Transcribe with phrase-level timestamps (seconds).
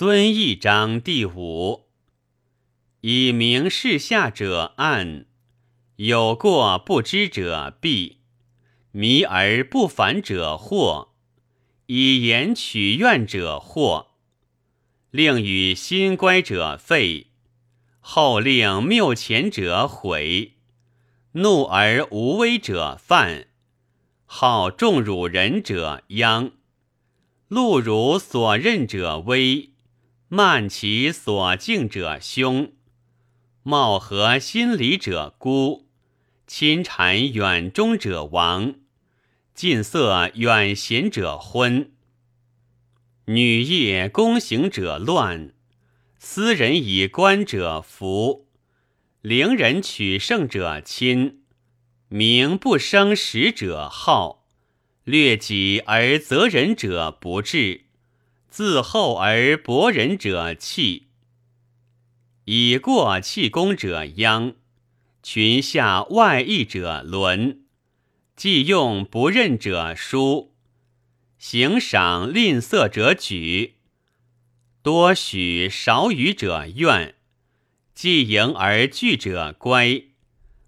[0.00, 1.90] 遵义章第五。
[3.02, 5.26] 以明事下者暗，
[5.96, 8.20] 有过不知者避，
[8.92, 11.08] 迷而不反者惑，
[11.84, 14.06] 以言取怨者惑，
[15.10, 17.26] 令与心乖者废，
[18.00, 20.54] 后令谬前者毁，
[21.32, 23.48] 怒而无威者犯，
[24.24, 26.52] 好重辱人者殃，
[27.48, 29.66] 路如所任者危。
[30.32, 32.70] 慢其所敬者凶，
[33.64, 35.88] 貌合心理者孤，
[36.46, 38.76] 亲谗远忠者亡，
[39.54, 41.90] 近色远贤者昏。
[43.24, 45.52] 女业公行者乱，
[46.20, 48.46] 私人以官者福，
[49.22, 51.42] 陵人取胜者亲，
[52.06, 54.46] 名不生实者好，
[55.02, 57.86] 略己而责人者不至。
[58.50, 61.06] 自厚而薄人者弃，
[62.46, 64.54] 以过弃功者殃；
[65.22, 67.62] 群下外溢者伦，
[68.34, 70.52] 既用不任者疏，
[71.38, 73.76] 行赏吝啬者举，
[74.82, 77.14] 多许少予者怨，
[77.94, 80.02] 既迎而拒者乖，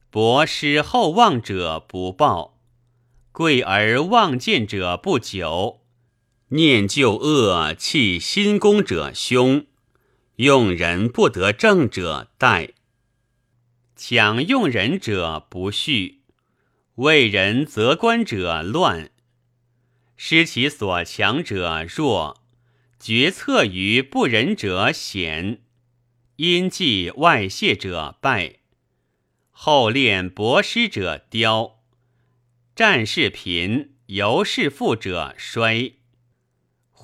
[0.08, 2.60] 博施厚望者不报，
[3.32, 5.81] 贵而望见者不久。
[6.54, 9.64] 念旧恶，弃新功者凶；
[10.36, 12.74] 用人不得正者殆。
[13.96, 16.20] 强用人者不序，
[16.96, 19.10] 为人择官者乱。
[20.18, 22.42] 失其所强者弱，
[23.00, 25.62] 决策于不仁者险。
[26.36, 28.56] 因计外泄者败，
[29.50, 31.80] 后练博施者凋。
[32.76, 35.94] 战事贫，游士富者衰。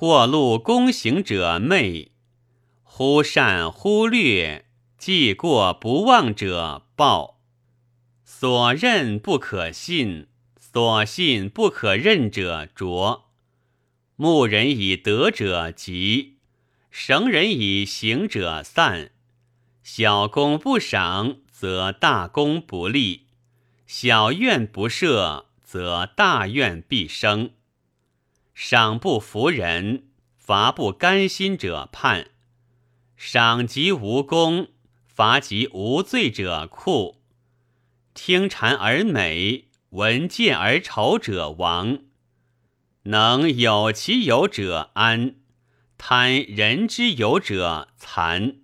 [0.01, 2.13] 或路公行者昧，
[2.85, 7.41] 忽善忽略，既过不忘者暴。
[8.25, 13.33] 所任不可信，所信不可任者拙。
[14.15, 16.37] 牧人以德者吉，
[16.93, 19.11] 绳人以行者散。
[19.83, 23.23] 小功不赏，则大功不立；
[23.89, 27.51] 小怨不赦，则大怨必生。
[28.61, 32.31] 赏不服人，罚不甘心者叛；
[33.17, 34.71] 赏及无功，
[35.07, 37.23] 罚及无罪者酷。
[38.15, 42.01] 听谗而美，闻见而丑者亡。
[43.05, 45.37] 能有其有者安，
[45.97, 48.57] 贪人之有者残。